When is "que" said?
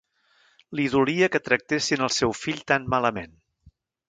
1.35-1.41